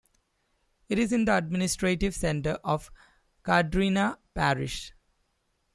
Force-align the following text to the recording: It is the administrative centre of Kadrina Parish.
It 0.89 0.97
is 0.97 1.11
the 1.11 1.37
administrative 1.37 2.15
centre 2.15 2.57
of 2.63 2.89
Kadrina 3.43 4.17
Parish. 4.33 4.93